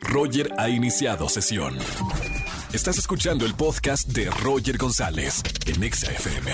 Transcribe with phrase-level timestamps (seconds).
[0.00, 1.76] Roger ha iniciado sesión.
[2.72, 6.52] Estás escuchando el podcast de Roger González en Exa FM.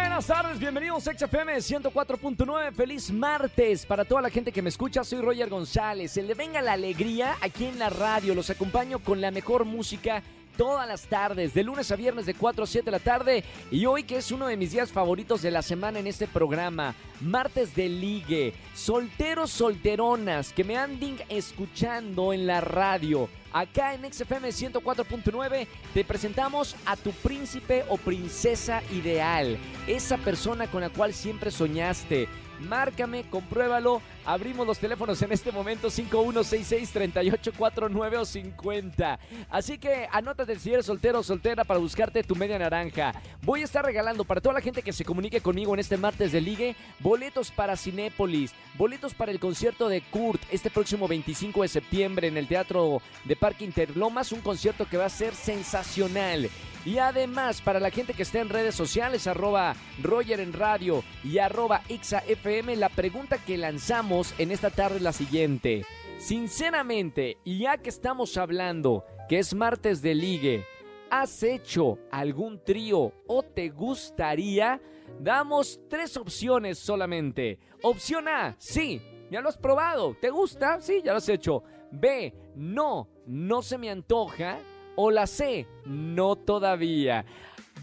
[0.00, 2.72] Buenas tardes, bienvenidos a XFM 104.9.
[2.72, 5.04] Feliz martes para toda la gente que me escucha.
[5.04, 6.12] Soy Roger González.
[6.12, 8.34] Se le venga la alegría aquí en la radio.
[8.34, 10.22] Los acompaño con la mejor música
[10.56, 13.44] todas las tardes, de lunes a viernes de 4 a 7 de la tarde.
[13.70, 16.94] Y hoy que es uno de mis días favoritos de la semana en este programa,
[17.20, 23.28] martes de ligue, solteros, solteronas que me anden escuchando en la radio.
[23.52, 30.82] Acá en XFM 104.9 te presentamos a tu príncipe o princesa ideal, esa persona con
[30.82, 32.28] la cual siempre soñaste.
[32.60, 34.00] Márcame, compruébalo.
[34.24, 39.18] Abrimos los teléfonos en este momento 5166-3849 o 50.
[39.50, 43.12] Así que anótate si eres soltero o soltera para buscarte tu media naranja.
[43.42, 46.32] Voy a estar regalando para toda la gente que se comunique conmigo en este martes
[46.32, 51.68] de ligue boletos para Cinépolis, boletos para el concierto de Kurt este próximo 25 de
[51.68, 56.50] septiembre en el Teatro de Parque Interlomas, un concierto que va a ser sensacional.
[56.86, 61.38] Y además, para la gente que esté en redes sociales, arroba Roger en radio y
[61.38, 65.84] arroba XAFM, la pregunta que lanzamos en esta tarde es la siguiente.
[66.18, 70.64] Sinceramente, ya que estamos hablando que es martes de ligue,
[71.10, 74.80] ¿has hecho algún trío o te gustaría?
[75.18, 77.58] Damos tres opciones solamente.
[77.82, 80.16] Opción A, sí, ya lo has probado.
[80.20, 80.80] ¿Te gusta?
[80.80, 81.64] Sí, ya lo has hecho.
[81.90, 84.60] B, no, no se me antoja.
[84.96, 87.24] O la C, no todavía.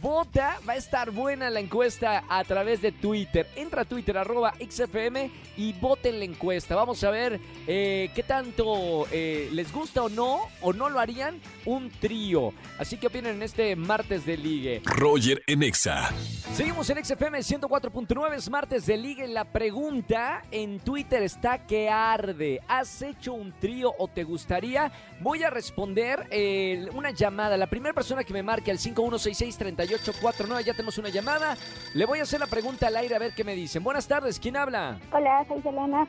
[0.04, 3.48] Vota, va a estar buena la encuesta a través de Twitter.
[3.56, 6.76] Entra a Twitter, arroba XFM y voten la encuesta.
[6.76, 11.40] Vamos a ver eh, qué tanto eh, les gusta o no, o no lo harían,
[11.64, 12.54] un trío.
[12.78, 14.82] Así que opinen en este martes de ligue.
[14.84, 16.12] Roger en Exa.
[16.54, 19.26] Seguimos en XFM 104.9, es martes de ligue.
[19.30, 22.60] La pregunta en Twitter está que arde.
[22.68, 24.92] ¿Has hecho un trío o te gustaría?
[25.22, 27.56] Voy a responder eh, una llamada.
[27.56, 29.58] La primera persona que me marque al 5166
[29.98, 31.56] 38 849, ya tenemos una llamada.
[31.94, 33.84] Le voy a hacer la pregunta al aire a ver qué me dicen.
[33.84, 35.00] Buenas tardes, ¿quién habla?
[35.12, 36.08] Hola, soy Selena.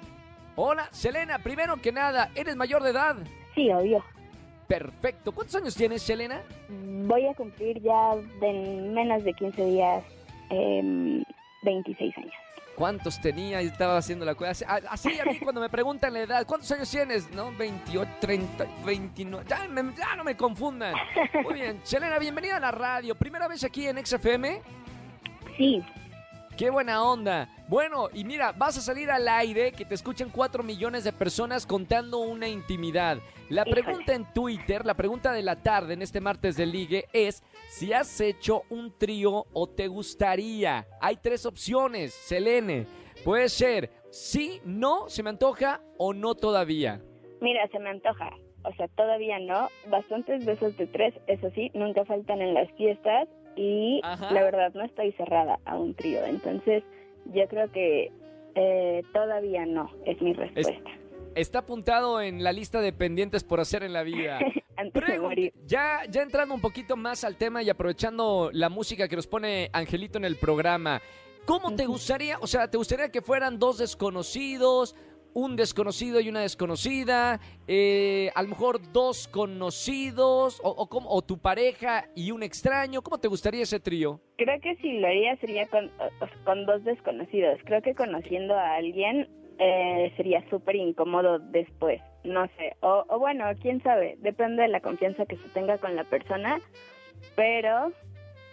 [0.57, 3.17] Hola, Selena, primero que nada, ¿eres mayor de edad?
[3.55, 4.03] Sí, obvio.
[4.69, 5.33] Perfecto.
[5.33, 6.41] ¿Cuántos años tienes, Selena?
[6.69, 8.53] Voy a cumplir ya de
[8.95, 10.05] menos de 15 días
[10.51, 11.23] eh,
[11.63, 12.44] 26 años.
[12.77, 13.63] ¿Cuántos tenía?
[13.63, 14.81] Y estaba haciendo la cuenta.
[14.91, 17.31] Así a mí cuando me preguntan la edad, ¿cuántos años tienes?
[17.31, 17.53] ¿No?
[17.53, 19.47] 28, 30, 29.
[19.49, 20.95] Ya, me- ya no me confundan.
[21.45, 21.81] Muy bien.
[21.85, 23.15] Selena, bienvenida a la radio.
[23.15, 24.61] ¿Primera vez aquí en XFM?
[25.57, 25.85] Sí,
[26.57, 27.49] ¡Qué buena onda!
[27.67, 31.67] Bueno, y mira, vas a salir al aire que te escuchan 4 millones de personas
[31.67, 33.19] contando una intimidad.
[33.49, 37.43] La pregunta en Twitter, la pregunta de la tarde en este martes de ligue es
[37.71, 40.87] si has hecho un trío o te gustaría.
[41.01, 42.87] Hay tres opciones, Selene.
[43.25, 47.01] Puede ser sí, no, se me antoja o no todavía.
[47.41, 48.31] mira, se me antoja.
[48.63, 49.69] O sea, todavía no.
[49.91, 53.29] Bastantes besos de tres, eso sí, nunca faltan en las fiestas.
[53.57, 54.33] Y Ajá.
[54.33, 56.25] la verdad no estoy cerrada a un trío.
[56.25, 56.83] Entonces,
[57.33, 58.11] yo creo que
[58.55, 60.91] eh, todavía no, es mi respuesta.
[61.35, 64.39] Está apuntado en la lista de pendientes por hacer en la vida.
[64.77, 65.53] Antes de morir.
[65.67, 69.71] ya, ya entrando un poquito más al tema y aprovechando la música que nos pone
[69.73, 71.01] Angelito en el programa,
[71.45, 74.97] ¿cómo te gustaría, o sea, te gustaría que fueran dos desconocidos,
[75.35, 81.39] un desconocido y una desconocida, eh, a lo mejor dos conocidos, o, o o tu
[81.39, 83.03] pareja y un extraño?
[83.03, 84.21] ¿Cómo te gustaría ese trío?
[84.39, 85.91] Creo que si lo haría sería con
[86.67, 87.59] dos desconocidos.
[87.65, 89.29] Creo que conociendo a alguien
[89.59, 92.01] eh, sería súper incómodo después.
[92.25, 92.77] No sé.
[92.81, 94.17] O, o bueno, quién sabe.
[94.21, 96.61] Depende de la confianza que se tenga con la persona.
[97.37, 97.93] Pero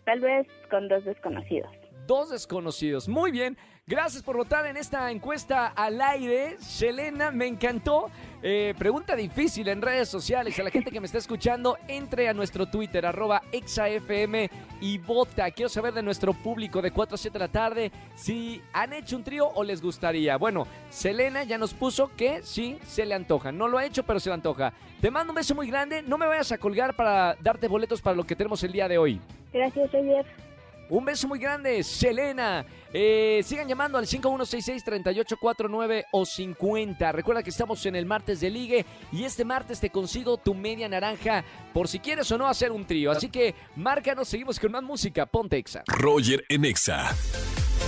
[0.05, 1.71] tal vez con dos desconocidos.
[2.07, 3.07] Dos desconocidos.
[3.07, 3.57] Muy bien.
[3.91, 6.55] Gracias por votar en esta encuesta al aire.
[6.59, 8.09] Selena, me encantó.
[8.41, 10.57] Eh, pregunta difícil en redes sociales.
[10.57, 14.47] A la gente que me está escuchando, entre a nuestro Twitter, arroba exafm
[14.79, 15.51] y vota.
[15.51, 19.17] Quiero saber de nuestro público de 4 a 7 de la tarde si han hecho
[19.17, 20.37] un trío o les gustaría.
[20.37, 23.51] Bueno, Selena ya nos puso que sí, se le antoja.
[23.51, 24.71] No lo ha hecho, pero se le antoja.
[25.01, 26.01] Te mando un beso muy grande.
[26.01, 28.97] No me vayas a colgar para darte boletos para lo que tenemos el día de
[28.97, 29.19] hoy.
[29.51, 30.25] Gracias, Roger.
[30.91, 32.65] Un beso muy grande, Selena.
[32.91, 37.13] Eh, sigan llamando al 5166-3849 o 50.
[37.13, 40.89] Recuerda que estamos en el martes de ligue y este martes te consigo tu media
[40.89, 43.09] naranja por si quieres o no hacer un trío.
[43.09, 45.25] Así que márcanos, seguimos con más música.
[45.25, 45.85] Ponte Exa.
[45.87, 47.15] Roger en Exa.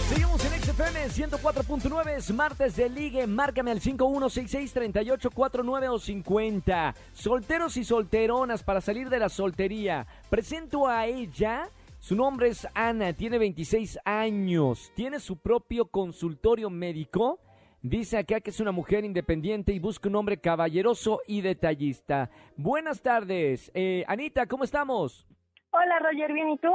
[0.07, 3.27] Seguimos en XFM 104.9, es martes de ligue.
[3.27, 6.95] Márcame al 5166-3849 o 50.
[7.11, 10.07] Solteros y solteronas para salir de la soltería.
[10.29, 11.69] Presento a ella.
[12.03, 17.39] Su nombre es Ana, tiene 26 años, tiene su propio consultorio médico
[17.81, 22.29] Dice acá que es una mujer independiente y busca un hombre caballeroso y detallista.
[22.57, 23.71] Buenas tardes.
[23.73, 25.25] Eh, Anita, ¿cómo estamos?
[25.71, 26.73] Hola, Roger, ¿bien y tú?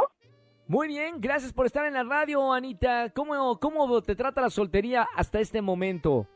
[0.66, 3.10] Muy bien, gracias por estar en la radio, Anita.
[3.14, 6.26] ¿Cómo, cómo te trata la soltería hasta este momento?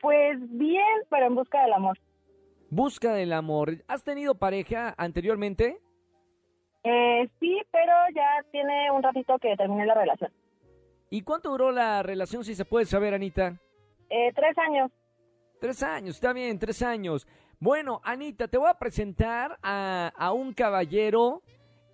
[0.00, 1.98] Pues bien, pero en busca del amor.
[2.70, 3.82] Busca del amor.
[3.88, 5.80] ¿Has tenido pareja anteriormente?
[6.84, 10.32] Eh, sí, pero ya tiene un ratito que terminé la relación.
[11.10, 13.60] ¿Y cuánto duró la relación, si se puede saber, Anita?
[14.08, 14.90] Eh, tres años.
[15.60, 17.26] Tres años, está bien, tres años.
[17.60, 21.42] Bueno, Anita, te voy a presentar a, a un caballero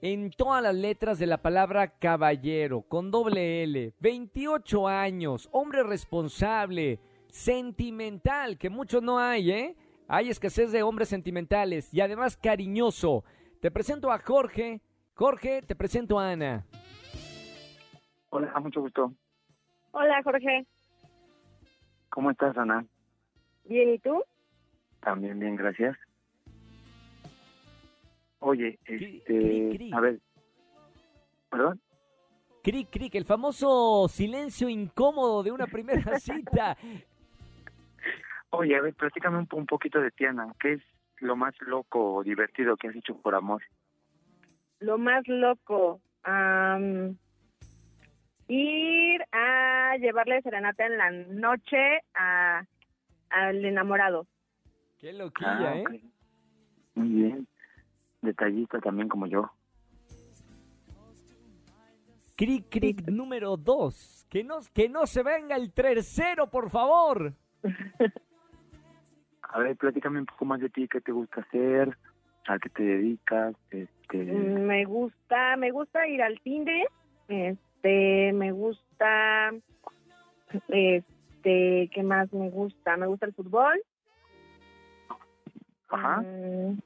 [0.00, 3.93] en todas las letras de la palabra caballero, con doble L.
[3.99, 7.00] 28 años, hombre responsable,
[7.31, 9.76] sentimental, que muchos no hay, ¿eh?
[10.06, 13.25] Hay escasez de hombres sentimentales y además cariñoso.
[13.60, 14.81] Te presento a Jorge.
[15.14, 16.64] Jorge, te presento a Ana.
[18.31, 19.12] Hola, mucho gusto.
[19.90, 20.64] Hola, Jorge.
[22.10, 22.84] ¿Cómo estás, Ana?
[23.64, 24.22] Bien, ¿y tú?
[25.00, 25.96] También bien, gracias.
[28.40, 29.90] Oye, este, cri, cri.
[29.93, 30.20] a ver,
[31.50, 31.81] ¿perdón?
[32.62, 36.76] Cric, cric, el famoso silencio incómodo de una primera cita.
[38.50, 40.52] Oye, a ver, platícame un, un poquito de ti, Ana.
[40.60, 40.82] ¿Qué es
[41.20, 43.62] lo más loco o divertido que has hecho por amor?
[44.81, 46.00] Lo más loco.
[46.23, 47.17] am,
[48.49, 52.65] ir a llevarle serenata en la noche a,
[53.31, 54.26] al enamorado.
[54.99, 55.85] Qué loquilla, ¿eh?
[55.87, 56.03] Ah, ok.
[56.94, 57.49] Muy bien.
[58.23, 59.50] Detallista también como yo.
[62.37, 64.26] Cric, cric número dos.
[64.31, 67.35] Que no, que no se venga el tercero, por favor.
[69.49, 71.97] A ver, platícame un poco más de ti, qué te gusta hacer,
[72.47, 74.19] a qué te dedicas, este...
[74.19, 76.87] Me gusta, me gusta ir al cine.
[77.29, 79.53] Este, me gusta,
[80.69, 82.97] este, ¿qué más me gusta?
[82.97, 83.83] Me gusta el fútbol.
[85.89, 86.23] Ajá.
[86.23, 86.79] Mm,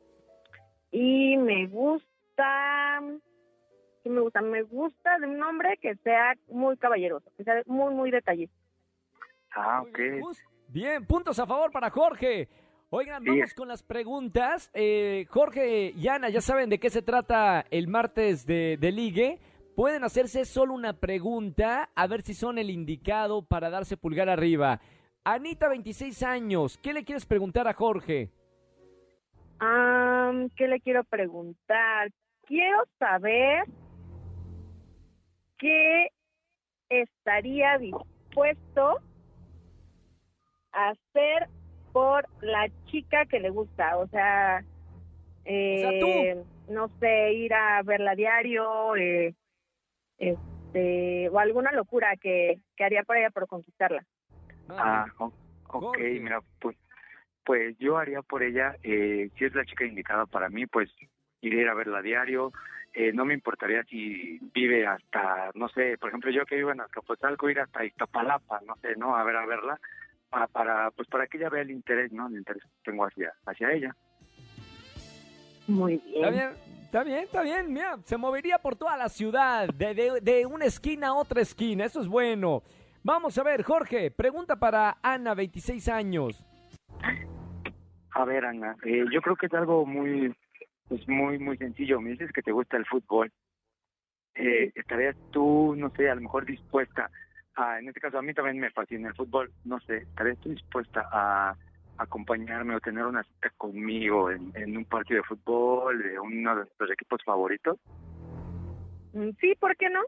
[0.93, 3.01] y me gusta,
[4.03, 4.41] ¿qué me gusta?
[4.41, 8.55] Me gusta de un hombre que sea muy caballeroso, que sea muy, muy detallista.
[9.55, 9.99] Ah, ok.
[10.73, 12.49] Bien, puntos a favor para Jorge.
[12.91, 13.31] Oigan, Sí.
[13.31, 14.71] vamos con las preguntas.
[14.75, 19.39] Eh, Jorge y Ana, ya saben de qué se trata el martes de, de ligue.
[19.75, 24.81] Pueden hacerse solo una pregunta, a ver si son el indicado para darse pulgar arriba.
[25.25, 28.31] Anita, 26 años, ¿qué le quieres preguntar a Jorge?
[29.61, 32.11] Am, ¿Qué le quiero preguntar?
[32.47, 33.65] Quiero saber
[35.59, 36.09] qué
[36.91, 38.99] estaría dispuesto
[40.73, 41.49] hacer
[41.93, 43.97] por la chica que le gusta.
[43.99, 44.65] O sea,
[45.45, 49.35] eh, no sé, ir a verla a diario, eh,
[50.19, 54.05] este, o alguna locura que, que haría por ella por conquistarla.
[54.69, 55.33] Ah, o-
[55.69, 56.77] ok, mira, pues,
[57.45, 60.91] pues yo haría por ella, eh, si es la chica indicada para mí, pues
[61.41, 62.53] iría a ir a verla a diario.
[62.95, 66.81] Eh, no me importaría si vive hasta, no sé, por ejemplo, yo que vivo en
[66.83, 69.17] Azcapotzalco, ir hasta Iztapalapa, no sé, ¿no?
[69.17, 69.81] A ver, a verla,
[70.33, 72.27] para, para, pues para que ella vea el interés, ¿no?
[72.27, 73.95] El interés que tengo hacia, hacia ella.
[75.69, 76.51] Muy Está bien,
[76.85, 77.73] está bien, está bien.
[77.73, 81.85] Mira, se movería por toda la ciudad, de, de- de una esquina a otra esquina.
[81.85, 82.63] Eso es bueno.
[83.05, 86.45] Vamos a ver, Jorge, pregunta para Ana, 26 años.
[88.15, 90.35] A ver, Ana, eh, yo creo que es algo muy,
[90.89, 92.01] pues muy, muy sencillo.
[92.01, 93.31] Me dices que te gusta el fútbol.
[94.35, 97.11] Eh, ¿Estarías tú, no sé, a lo mejor dispuesta
[97.57, 101.07] a, en este caso a mí también me fascina el fútbol, no sé, ¿estarías dispuesta
[101.13, 101.55] a
[101.99, 106.57] acompañarme o tener una cita conmigo en, en un partido de fútbol de uno de
[106.65, 107.79] nuestros equipos favoritos?
[109.13, 110.01] Mm, Sí, ¿por qué no?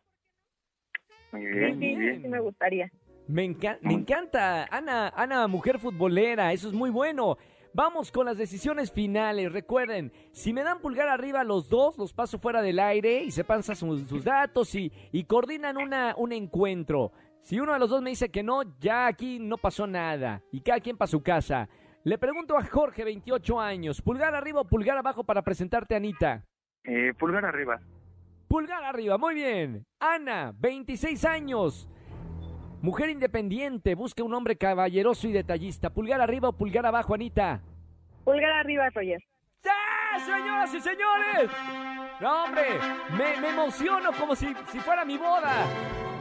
[1.33, 2.23] Muy bien, sí, muy sí, bien.
[2.23, 2.91] sí me gustaría.
[3.27, 7.37] Me, enca- me encanta, Ana, Ana, mujer futbolera, eso es muy bueno.
[7.73, 9.51] Vamos con las decisiones finales.
[9.53, 13.43] Recuerden, si me dan pulgar arriba los dos, los paso fuera del aire y se
[13.43, 17.11] pasan sus, sus datos y, y coordinan una, un encuentro.
[17.45, 20.63] Si uno de los dos me dice que no, ya aquí no pasó nada y
[20.63, 21.69] cada quien para su casa.
[22.03, 26.43] Le pregunto a Jorge, 28 años, pulgar arriba o pulgar abajo para presentarte a Anita.
[26.85, 27.79] Eh, pulgar arriba.
[28.49, 29.85] Pulgar arriba, muy bien.
[30.01, 31.87] Ana, 26 años.
[32.81, 35.91] Mujer independiente, busca un hombre caballeroso y detallista.
[35.91, 37.61] Pulgar arriba o pulgar abajo, Anita.
[38.25, 39.21] Pulgar arriba, Roger.
[39.63, 41.51] ¡Sí, señoras y señores!
[42.23, 42.69] No, hombre,
[43.19, 45.67] me, me emociono como si, si fuera mi boda.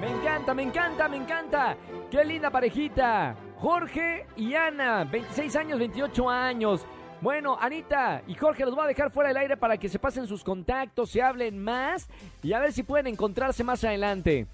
[0.04, 1.78] Me encanta, me encanta, me encanta.
[2.12, 3.38] Qué linda parejita.
[3.56, 6.86] Jorge y Ana, 26 años, 28 años.
[7.22, 10.28] Bueno, Anita y Jorge los voy a dejar fuera del aire para que se pasen
[10.28, 12.10] sus contactos, se hablen más
[12.42, 14.46] y a ver si pueden encontrarse más adelante.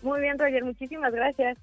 [0.00, 1.58] Muy bien, Roger, muchísimas gracias.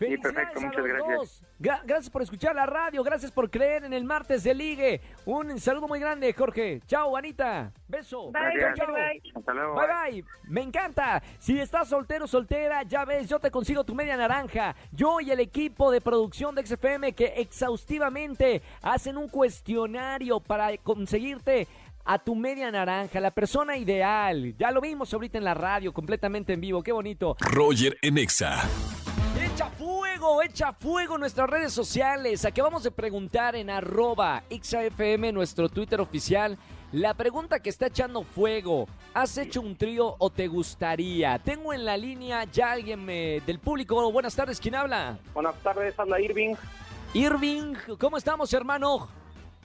[0.00, 1.42] Sí, perfecto, muchas gracias.
[1.58, 5.02] gracias por escuchar la radio, gracias por creer en el martes de Ligue.
[5.26, 6.80] Un saludo muy grande, Jorge.
[6.86, 7.70] Chao, Anita.
[7.86, 8.32] Beso.
[8.32, 9.22] Bye, bye.
[9.34, 9.74] Hasta luego.
[9.74, 10.24] Bye, bye.
[10.48, 11.22] Me encanta.
[11.38, 14.74] Si estás soltero, soltera, ya ves, yo te consigo tu media naranja.
[14.90, 21.68] Yo y el equipo de producción de XFM que exhaustivamente hacen un cuestionario para conseguirte
[22.06, 24.56] a tu media naranja, la persona ideal.
[24.56, 26.82] Ya lo vimos ahorita en la radio, completamente en vivo.
[26.82, 27.36] Qué bonito.
[27.40, 28.62] Roger Enexa.
[29.60, 32.48] Echa fuego, echa fuego en nuestras redes sociales.
[32.62, 36.56] vamos de preguntar en arroba XAFM, nuestro Twitter oficial.
[36.92, 41.38] La pregunta que está echando fuego, ¿has hecho un trío o te gustaría?
[41.40, 44.10] Tengo en la línea ya alguien del público.
[44.10, 45.18] Buenas tardes, ¿quién habla?
[45.34, 46.54] Buenas tardes, habla Irving.
[47.12, 49.08] Irving, ¿cómo estamos, hermano?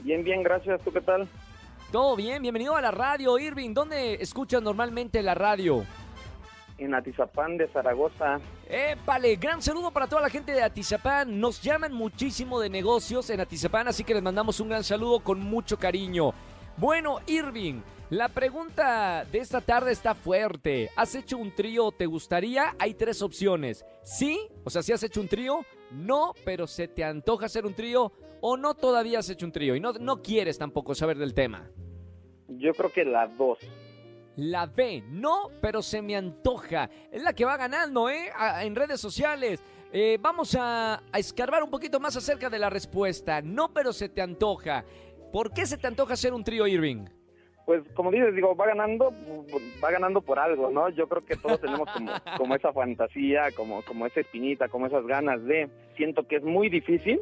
[0.04, 0.82] Bien, bien, gracias.
[0.82, 1.26] ¿Tú qué tal?
[1.94, 3.74] Todo bien, bienvenido a la radio, Irving.
[3.74, 5.86] ¿Dónde escuchas normalmente la radio?
[6.78, 8.40] En Atizapán de Zaragoza.
[8.70, 9.38] ¡Épale!
[9.38, 11.40] Gran saludo para toda la gente de Atizapán.
[11.40, 15.40] Nos llaman muchísimo de negocios en Atizapán, así que les mandamos un gran saludo con
[15.40, 16.34] mucho cariño.
[16.78, 20.90] Bueno, Irving, la pregunta de esta tarde está fuerte.
[20.98, 21.92] ¿Has hecho un trío?
[21.92, 22.76] ¿Te gustaría?
[22.78, 23.86] Hay tres opciones.
[24.04, 27.74] Sí, o sea, si has hecho un trío, no, pero se te antoja hacer un
[27.74, 31.34] trío o no todavía has hecho un trío y no, no quieres tampoco saber del
[31.34, 31.72] tema.
[32.48, 33.58] Yo creo que la dos.
[34.38, 36.90] La B, no, pero se me antoja.
[37.12, 38.32] Es la que va ganando, ¿eh?
[38.62, 39.64] en redes sociales.
[39.94, 43.42] Eh, vamos a, a escarbar un poquito más acerca de la respuesta.
[43.42, 44.84] No, pero se te antoja.
[45.32, 47.06] ¿Por qué se te antoja hacer un trío, Irving?
[47.66, 49.12] Pues como dices, digo, va ganando,
[49.84, 50.90] va ganando por algo, ¿no?
[50.90, 55.06] Yo creo que todos tenemos como, como esa fantasía, como, como esa espinita, como esas
[55.08, 55.70] ganas de.
[55.98, 57.22] Siento que es muy difícil,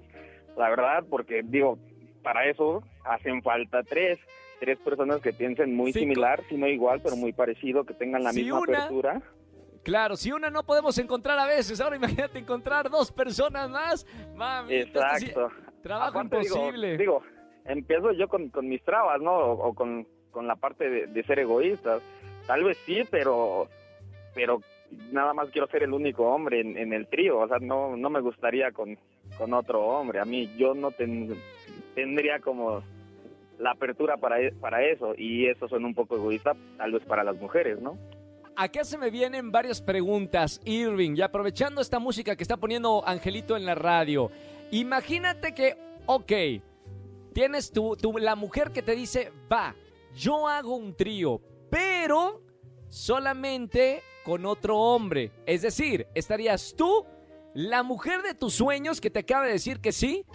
[0.57, 1.77] la verdad, porque digo,
[2.23, 4.19] para eso hacen falta tres
[4.63, 8.31] tres personas que piensen muy similar, si no igual, pero muy parecido, que tengan la
[8.31, 9.21] misma apertura.
[9.83, 14.07] Claro, si una no podemos encontrar a veces, ahora imagínate encontrar dos personas más.
[14.35, 15.49] Mami, Exacto.
[15.81, 16.97] trabajo imposible.
[16.97, 17.23] Digo,
[17.65, 19.35] empiezo yo con, mis trabas, ¿no?
[19.35, 20.07] O, con,
[20.41, 21.99] la parte de, ser egoísta.
[22.47, 23.67] Tal vez sí, pero
[24.33, 24.61] pero
[25.11, 27.39] nada más quiero ser el único hombre en, el trío.
[27.39, 28.97] O sea, no, no me gustaría con,
[29.37, 30.21] con otro hombre.
[30.21, 30.91] A mí yo no
[31.95, 32.81] tendría como
[33.59, 37.35] la apertura para, para eso y eso suena un poco egoísta, tal vez para las
[37.37, 37.97] mujeres, ¿no?
[38.55, 43.57] Acá se me vienen varias preguntas, Irving, y aprovechando esta música que está poniendo Angelito
[43.57, 44.29] en la radio,
[44.71, 46.31] imagínate que, ok,
[47.33, 49.75] tienes tú, la mujer que te dice, va,
[50.15, 51.41] yo hago un trío,
[51.71, 52.43] pero
[52.89, 55.31] solamente con otro hombre.
[55.47, 57.05] Es decir, estarías tú,
[57.55, 60.25] la mujer de tus sueños que te acaba de decir que sí,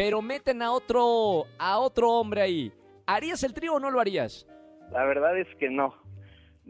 [0.00, 2.72] pero meten a otro, a otro hombre ahí.
[3.04, 4.48] ¿Harías el trío o no lo harías?
[4.92, 5.94] La verdad es que no.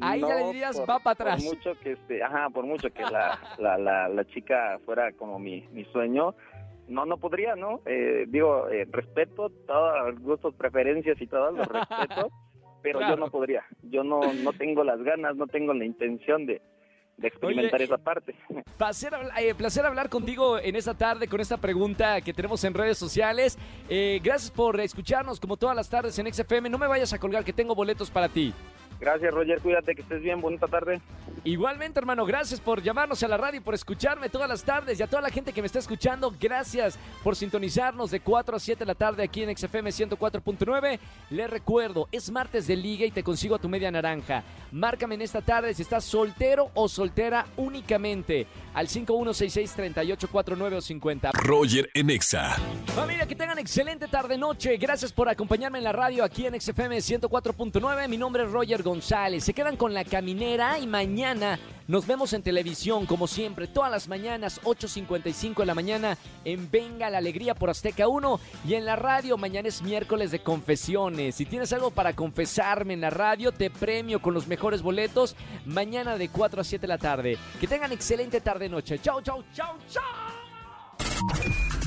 [0.01, 1.45] Ahí ya le dirías, va para atrás.
[1.45, 5.61] Por mucho que, este, ajá, por mucho que la, la, la, chica fuera como mi,
[5.71, 6.35] mi sueño,
[6.89, 7.83] no, no podría, ¿no?
[7.87, 12.33] Eh, digo, eh, respeto todos los gustos, preferencias y todo, los respeto,
[12.83, 13.63] pero yo no podría.
[13.83, 16.61] Yo no, no tengo las ganas, no tengo la intención de,
[17.21, 18.35] de experimentar esa parte.
[18.79, 22.97] Placer, eh, placer hablar contigo en esta tarde con esta pregunta que tenemos en redes
[22.97, 23.59] sociales.
[23.89, 26.71] Eh, gracias por escucharnos como todas las tardes en XFM.
[26.71, 28.55] No me vayas a colgar que tengo boletos para ti.
[29.01, 29.61] Gracias, Roger.
[29.61, 30.41] Cuídate, que estés bien.
[30.41, 31.01] Bonita tarde.
[31.43, 32.27] Igualmente, hermano.
[32.27, 35.01] Gracias por llamarnos a la radio y por escucharme todas las tardes.
[35.01, 38.61] Y a toda la gente que me está escuchando, gracias por sintonizarnos de 4 a
[38.61, 40.99] 7 de la tarde aquí en XFM 104.9.
[41.31, 44.45] Les recuerdo, es martes de liga y te consigo a tu media naranja.
[44.71, 51.31] Márcame en esta tarde si estás soltero o soltera únicamente al 5166-3849 o 50.
[51.33, 52.57] Roger en Exa.
[52.95, 54.77] Familia, que tengan excelente tarde-noche.
[54.77, 58.09] Gracias por acompañarme en la radio aquí en XFM 104.9.
[58.09, 59.45] Mi nombre es Roger González.
[59.45, 64.09] Se quedan con la caminera y mañana nos vemos en televisión, como siempre, todas las
[64.09, 68.41] mañanas, 8.55 de la mañana, en Venga la Alegría por Azteca 1.
[68.67, 71.37] Y en la radio, mañana es miércoles de confesiones.
[71.37, 76.17] Si tienes algo para confesarme en la radio, te premio con los mejores boletos mañana
[76.17, 77.39] de 4 a 7 de la tarde.
[77.61, 78.99] Que tengan excelente tarde-noche.
[79.01, 80.03] Chau, chau, chau, chau.